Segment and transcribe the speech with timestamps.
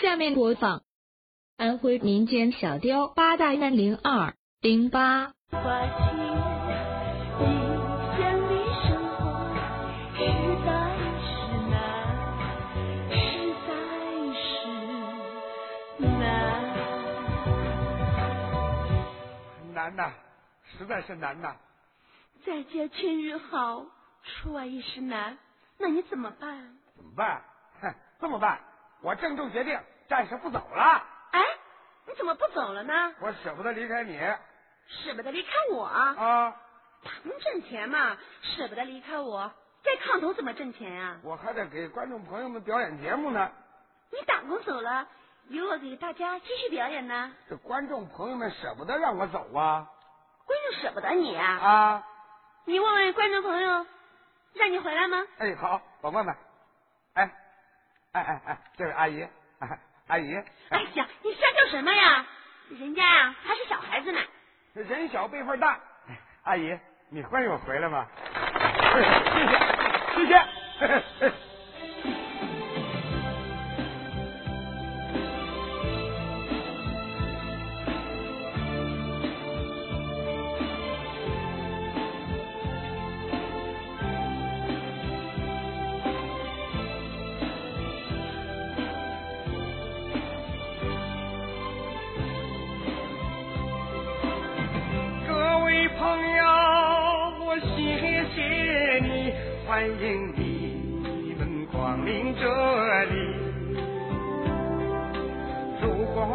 [0.00, 0.82] 下面播放
[1.58, 5.34] 安徽民间小调八大院零二零八。
[5.50, 5.92] 花期
[7.38, 7.44] 异
[8.16, 9.20] 乡的生活
[10.16, 10.24] 实
[10.64, 10.70] 在
[11.20, 11.28] 是
[11.68, 11.76] 难，
[13.12, 13.68] 实在
[14.40, 16.24] 是难。
[19.74, 20.12] 难呐，
[20.78, 21.56] 实在是难呐。
[22.46, 23.84] 在家千日好，
[24.24, 25.36] 出外一时难，
[25.78, 26.78] 那你怎么办？
[26.96, 27.42] 怎么办？
[27.82, 28.60] 哼，这么办，
[29.02, 29.78] 我郑重决定，
[30.08, 31.04] 暂时不走了。
[31.32, 31.40] 哎，
[32.06, 33.14] 你怎么不走了呢？
[33.20, 34.18] 我舍不得离开你
[34.86, 36.14] 舍不得离开我啊？
[36.16, 36.56] 啊！
[37.02, 39.50] 打工挣钱嘛，舍不得离开我，
[39.82, 43.50] 在炕头怎么挣钱呀、我还得给观众朋友们表演节目呢。
[44.10, 45.06] 你打工走了，
[45.48, 47.32] 由我给大家继续表演呢。
[47.48, 49.88] 这观众朋友们舍不得让我走啊
[50.44, 51.46] 观众舍不得你啊？
[51.46, 52.06] 啊！
[52.66, 53.86] 你问问观众朋友，
[54.54, 55.24] 让你回来吗？
[55.38, 56.36] 哎，好，我问问。
[57.14, 57.32] 哎，
[58.12, 59.22] 哎哎哎，这位阿姨，
[59.60, 59.78] 哎
[60.08, 60.34] 阿姨，
[60.70, 62.26] 哎呀，你瞎叫什么呀？
[62.70, 64.20] 人家呀、还是小孩子呢。
[64.74, 65.78] 人小辈分大。
[66.08, 66.76] 哎阿姨，
[67.08, 68.06] 你欢迎我回来吗？
[70.14, 70.44] 谢谢，
[70.78, 71.49] 谢谢。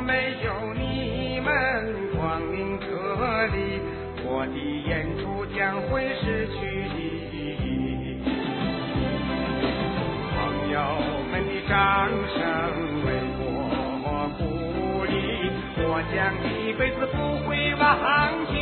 [0.00, 1.50] 没有你们
[2.16, 2.86] 光临这
[3.48, 3.80] 里，
[4.24, 4.56] 我的
[4.88, 6.58] 演出将会失去
[6.94, 6.98] 意
[7.62, 8.22] 义。
[10.32, 10.36] 朋
[10.70, 10.76] 友
[11.30, 11.76] 们的掌
[12.32, 12.38] 声
[13.04, 13.06] 为
[13.38, 13.42] 我
[14.38, 14.40] 鼓
[15.04, 15.12] 励，
[15.84, 16.46] 我将一
[16.78, 17.16] 辈子不
[17.48, 17.86] 会忘
[18.46, 18.54] 记。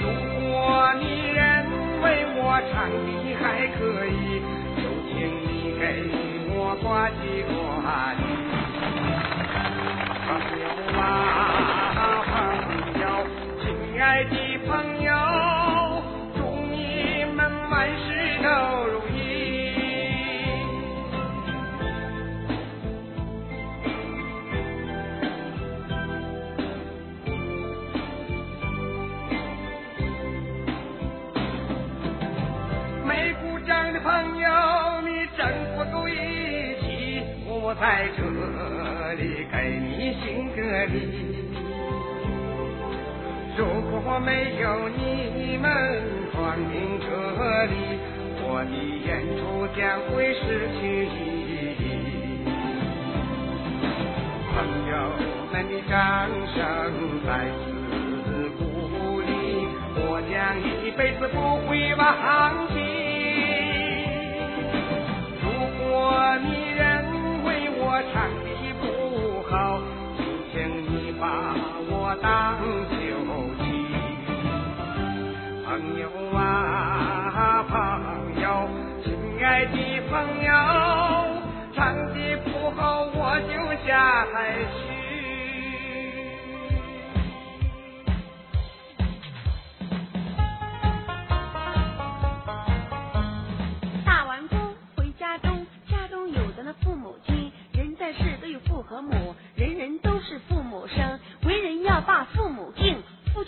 [0.00, 0.04] 如
[0.38, 1.40] 果你认
[2.02, 2.04] 为
[2.36, 2.38] 我
[2.70, 3.08] 唱的
[3.40, 3.44] 还
[3.78, 4.14] 可以，
[4.76, 5.82] 就请你给
[6.50, 7.50] 我呱唧呱
[10.38, 11.00] 朋友啊，
[12.26, 13.04] 朋友，
[13.62, 13.66] 亲
[14.02, 14.34] 爱的
[14.66, 15.10] 朋友，
[16.34, 16.38] 祝
[16.70, 17.38] 你们
[17.70, 18.04] 万事
[18.42, 18.46] 都
[18.84, 19.16] 如意。
[33.06, 34.50] 没鼓掌的朋友，
[35.00, 35.48] 你真
[35.78, 36.12] 不够义
[36.82, 38.22] 气，我在这
[39.08, 40.98] 这里给你行个礼。
[43.56, 45.70] 如果没有你们
[46.34, 47.06] 光临这
[47.66, 47.72] 里，
[48.42, 48.74] 我的
[49.06, 49.08] 演
[49.38, 49.80] 出将
[50.10, 50.42] 会失
[50.74, 51.16] 去意
[51.78, 52.42] 义。
[54.50, 54.56] 朋
[54.90, 54.92] 友
[55.52, 55.94] 们的掌
[56.52, 56.58] 声
[57.24, 57.28] 再
[57.62, 58.60] 次鼓
[59.20, 59.30] 励，
[60.02, 60.34] 我将
[60.82, 61.36] 一辈子不
[61.68, 62.04] 会忘
[62.74, 62.85] 记。
[72.46, 73.02] 我当救
[73.58, 73.66] 急。
[75.64, 75.66] 朋
[75.98, 76.38] 友啊，
[77.68, 77.74] 朋
[78.40, 78.46] 友，
[79.02, 79.06] 亲
[79.44, 79.74] 爱的
[80.08, 80.14] 朋
[80.44, 80.50] 友，
[81.74, 81.76] 唱
[82.14, 83.18] 的不好我
[83.48, 83.52] 就
[83.84, 83.90] 下
[84.32, 85.05] 台去。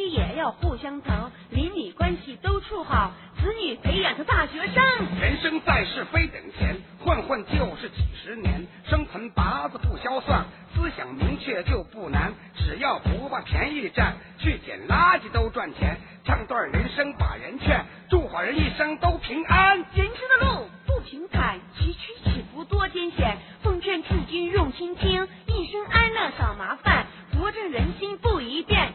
[0.00, 4.82] 妻也要互相疼，邻里关系都处好，子女培养成大学生。
[5.20, 6.74] 人生在世非等闲，
[7.04, 8.66] 混混就是几十年。
[8.88, 12.32] 生辰八字不消算，思想明确就不难。
[12.56, 15.98] 只要不把便宜占，去捡垃圾都赚钱。
[16.24, 19.76] 唱段人生把人劝，祝好人一生都平安。
[19.76, 23.36] 人生的路不平坦，崎岖起伏多艰险。
[23.62, 27.06] 奉劝诸君用心听，一生安乐少麻烦，
[27.36, 28.89] 国正人心不一变，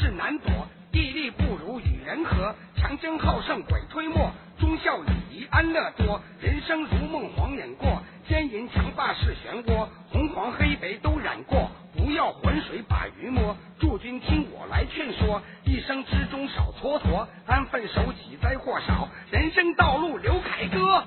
[0.00, 6.18] 是难躲，地利不如与人和，强争好胜鬼推磨，忠孝礼仪安乐多。
[6.40, 11.70] 人生如梦晃眼过，奸淫强霸是漩涡，红黄黑白都染过。
[11.94, 21.04] 不要浑水把鱼摸，诸君听我来劝说，一生之中少蹉跎，安分守己灾祸少，人生道路留凯歌。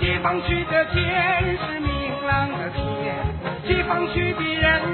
[0.00, 3.14] 解放区的天是明朗的天，
[3.66, 4.93] 解放区的人